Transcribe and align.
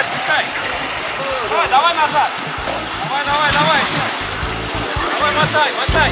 отпускай. 0.00 0.44
Давай, 1.50 1.68
давай 1.68 1.94
назад. 1.94 2.30
Давай, 3.04 3.24
давай, 3.24 3.52
давай. 3.52 3.80
Давай, 5.18 5.32
мотай, 5.34 5.70
мотай. 5.78 6.10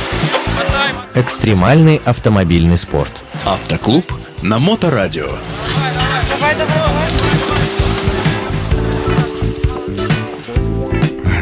Мотай, 0.57 0.93
мотай. 0.93 1.23
Экстремальный 1.23 2.03
автомобильный 2.05 2.77
спорт. 2.77 3.13
Автоклуб 3.47 4.13
на 4.43 4.59
Моторадио. 4.59 5.27
Давай, 6.29 6.55
давай, 6.55 6.55
давай. 6.55 6.89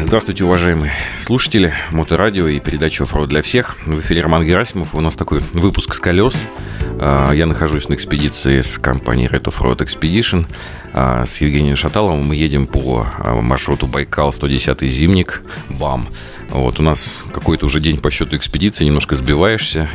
Здравствуйте, 0.01 0.45
уважаемые 0.45 0.93
слушатели 1.27 1.73
Моторадио 1.91 2.47
и 2.47 2.61
передача 2.61 3.03
«Оффроуд 3.03 3.27
для 3.27 3.41
всех». 3.41 3.75
В 3.85 3.99
эфире 3.99 4.21
Роман 4.21 4.45
Герасимов. 4.45 4.95
У 4.95 5.01
нас 5.01 5.17
такой 5.17 5.41
выпуск 5.51 5.93
с 5.93 5.99
колес. 5.99 6.47
А, 7.01 7.33
Я 7.33 7.45
нахожусь 7.45 7.89
на 7.89 7.95
экспедиции 7.95 8.61
с 8.61 8.77
компанией 8.77 9.27
Red 9.27 9.43
Offroad 9.43 9.79
Expedition. 9.79 10.45
А, 10.93 11.25
С 11.25 11.41
Евгением 11.41 11.75
Шаталовым 11.75 12.23
мы 12.23 12.37
едем 12.37 12.65
по 12.65 13.05
а, 13.19 13.41
маршруту 13.41 13.87
Байкал 13.87 14.31
110 14.31 14.81
зимник 14.83 15.43
БАМ. 15.67 16.07
Вот 16.51 16.79
у 16.79 16.83
нас 16.83 17.25
какой-то 17.33 17.65
уже 17.65 17.81
день 17.81 17.97
по 17.97 18.09
счету 18.09 18.37
экспедиции, 18.37 18.85
немножко 18.85 19.17
сбиваешься. 19.17 19.89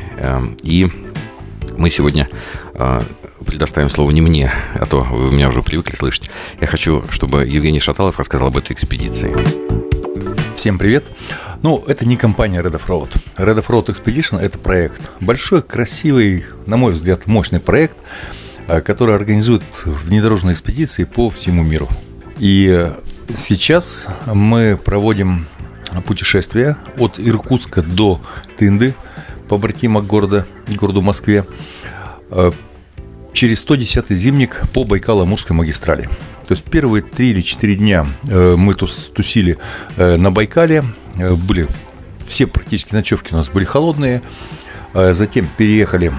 И 0.63 0.91
мы 1.79 1.89
сегодня 1.89 2.29
предоставим 3.47 3.89
слово 3.89 4.11
не 4.11 4.21
мне, 4.21 4.53
а 4.75 4.85
то 4.85 5.01
вы 5.01 5.33
меня 5.33 5.49
уже 5.49 5.63
привыкли 5.63 5.97
слышать. 5.97 6.31
Я 6.61 6.67
хочу, 6.67 7.05
чтобы 7.09 7.47
Евгений 7.47 7.81
Шаталов 7.81 8.19
рассказал 8.19 8.49
об 8.49 8.59
этой 8.59 8.75
экспедиции. 8.75 9.92
Всем 10.55 10.79
привет. 10.79 11.05
Ну, 11.63 11.83
это 11.87 12.07
не 12.07 12.17
компания 12.17 12.61
Red 12.61 12.81
Offroad. 12.81 13.11
Red 13.37 13.65
Offroad 13.65 13.87
Expedition– 13.87 14.39
это 14.41 14.59
проект. 14.59 15.11
Большой, 15.21 15.63
красивый, 15.63 16.45
на 16.67 16.77
мой 16.77 16.93
взгляд, 16.93 17.27
мощный 17.27 17.59
проект, 17.59 17.97
э, 18.69 18.81
который 18.81 19.15
организует 19.15 19.63
внедорожные 19.85 20.55
экспедиции 20.55 21.05
по 21.05 21.31
всему 21.31 21.63
миру. 21.63 21.89
И 22.39 22.69
э, 22.71 22.93
сейчас 23.37 24.07
мы 24.27 24.79
проводим 24.83 25.47
путешествие 26.07 26.77
от 26.99 27.19
Иркутска 27.19 27.83
до 27.83 28.21
Тынды, 28.59 28.95
побратима 29.49 30.01
города, 30.01 30.47
городу 30.69 31.03
Москве, 31.03 31.45
э, 32.31 32.53
через 33.33 33.65
110-й 33.65 34.15
зимник 34.15 34.63
по 34.73 34.85
Байкало-Амурской 34.85 35.55
магистрали. 35.55 36.09
То 36.53 36.57
есть 36.57 36.69
первые 36.69 37.03
три 37.03 37.31
или 37.31 37.41
четыре 37.41 37.77
дня 37.77 38.07
э, 38.29 38.57
мы 38.57 38.75
тус- 38.75 39.11
тусили 39.11 39.57
э, 39.97 40.17
на 40.17 40.31
Байкале, 40.31 40.85
э, 41.15 41.35
были 41.35 41.67
все 42.27 42.47
практически 42.47 42.93
ночевки 42.93 43.33
у 43.33 43.37
нас 43.37 43.49
были 43.49 43.65
холодные, 43.65 44.21
затем 44.93 45.49
переехали, 45.57 46.13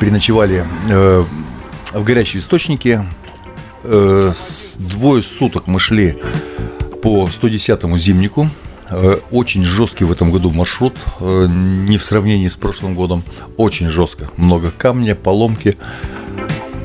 переночевали 0.00 0.64
в 0.88 2.04
горячие 2.04 2.40
источники, 2.40 3.04
двое 3.84 5.22
суток 5.22 5.66
мы 5.66 5.78
шли 5.78 6.18
по 7.02 7.28
110-му 7.28 7.98
зимнику. 7.98 8.48
Очень 9.30 9.64
жесткий 9.64 10.04
в 10.04 10.12
этом 10.12 10.30
году 10.30 10.50
маршрут, 10.50 10.96
не 11.20 11.98
в 11.98 12.04
сравнении 12.04 12.48
с 12.48 12.56
прошлым 12.56 12.94
годом. 12.94 13.24
Очень 13.58 13.88
жестко. 13.88 14.30
Много 14.36 14.70
камня, 14.70 15.14
поломки. 15.14 15.76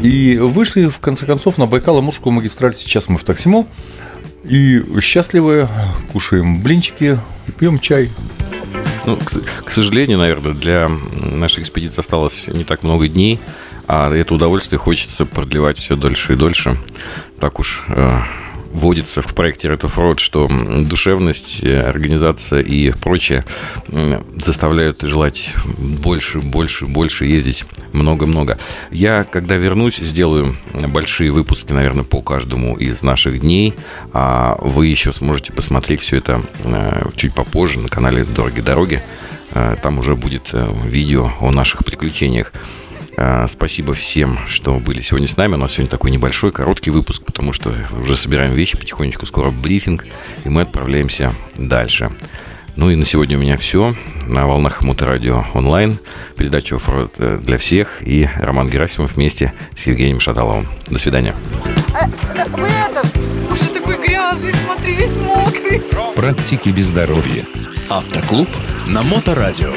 И 0.01 0.37
вышли, 0.37 0.87
в 0.87 0.99
конце 0.99 1.25
концов, 1.25 1.57
на 1.57 1.63
Байкало-Амурскую 1.63 2.31
магистраль. 2.31 2.75
Сейчас 2.75 3.09
мы 3.09 3.17
в 3.17 3.23
Таксимо. 3.23 3.67
И 4.43 4.81
счастливы, 5.01 5.67
кушаем 6.13 6.61
блинчики, 6.61 7.19
пьем 7.59 7.79
чай. 7.79 8.11
Ну, 9.05 9.17
к, 9.17 9.63
к 9.65 9.71
сожалению, 9.71 10.17
наверное, 10.19 10.53
для 10.53 10.89
нашей 10.89 11.63
экспедиции 11.63 11.99
осталось 11.99 12.47
не 12.47 12.63
так 12.63 12.83
много 12.83 13.07
дней, 13.07 13.39
а 13.87 14.13
это 14.13 14.35
удовольствие 14.35 14.79
хочется 14.79 15.25
продлевать 15.25 15.77
все 15.77 15.95
дольше 15.95 16.33
и 16.33 16.35
дольше. 16.35 16.77
Так 17.39 17.59
уж 17.59 17.85
э, 17.87 18.19
вводится 18.71 19.21
в 19.21 19.33
проекте 19.33 19.67
Red 19.67 19.81
Offroad, 19.81 20.19
что 20.19 20.45
м, 20.47 20.85
душевность, 20.85 21.63
э, 21.63 21.79
организация 21.81 22.61
и 22.61 22.91
прочее 22.91 23.43
заставляют 24.35 25.01
желать 25.01 25.53
больше, 25.77 26.39
больше, 26.39 26.85
больше 26.85 27.25
ездить 27.25 27.65
много-много. 27.93 28.57
Я, 28.91 29.23
когда 29.23 29.55
вернусь, 29.55 29.97
сделаю 29.97 30.55
большие 30.73 31.31
выпуски, 31.31 31.71
наверное, 31.73 32.03
по 32.03 32.21
каждому 32.21 32.75
из 32.77 33.01
наших 33.03 33.39
дней, 33.39 33.73
а 34.13 34.57
вы 34.61 34.87
еще 34.87 35.13
сможете 35.13 35.53
посмотреть 35.53 36.01
все 36.01 36.17
это 36.17 36.41
э, 36.63 37.09
чуть 37.15 37.33
попозже 37.33 37.79
на 37.79 37.89
канале 37.89 38.23
«Дороги 38.23 38.61
дороги». 38.61 39.03
Э, 39.51 39.75
Там 39.81 39.99
уже 39.99 40.15
будет 40.15 40.53
видео 40.85 41.31
о 41.39 41.51
наших 41.51 41.83
приключениях. 41.85 42.51
Э, 43.17 43.47
Спасибо 43.49 43.93
всем, 43.93 44.39
что 44.47 44.75
были 44.75 45.01
сегодня 45.01 45.27
с 45.27 45.35
нами. 45.37 45.55
У 45.55 45.57
нас 45.57 45.73
сегодня 45.73 45.89
такой 45.89 46.11
небольшой, 46.11 46.51
короткий 46.51 46.91
выпуск, 46.91 47.23
потому 47.25 47.51
что 47.51 47.73
уже 47.99 48.15
собираем 48.15 48.53
вещи 48.53 48.77
потихонечку. 48.77 49.25
Скоро 49.25 49.49
брифинг, 49.49 50.05
и 50.45 50.49
мы 50.49 50.61
отправляемся 50.61 51.33
дальше. 51.57 52.11
Ну 52.75 52.91
и 52.91 52.95
на 52.95 53.05
сегодня 53.05 53.37
у 53.37 53.41
меня 53.41 53.57
все. 53.57 53.95
На 54.27 54.45
волнах 54.45 54.83
Моторадио 54.83 55.45
онлайн. 55.55 55.97
Передача 56.37 56.75
«Оффроуд 56.75 57.11
для 57.17 57.57
всех. 57.57 58.01
И 58.01 58.29
Роман 58.35 58.69
Герасимов 58.69 59.15
вместе 59.15 59.51
с 59.75 59.87
Евгением 59.87 60.19
Шаталовым. 60.19 60.67
До 60.87 60.99
свидания. 60.99 61.33
А, 61.95 62.07
да, 62.35 62.45
вы 62.55 62.67
это... 62.67 63.03
Уже 63.51 63.63
такой 63.73 63.97
грязный, 63.97 64.53
смотри, 64.63 64.93
весь 64.93 65.15
мокрый. 65.15 65.81
Практики 66.15 66.69
без 66.69 66.85
здоровья. 66.85 67.45
Автоклуб 67.89 68.49
на 68.85 69.01
Моторадио. 69.01 69.73